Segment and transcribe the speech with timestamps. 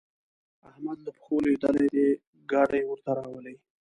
[0.69, 2.07] احمد له پښو لوېدلی دی؛
[2.51, 3.55] ګاډی ورته راولي.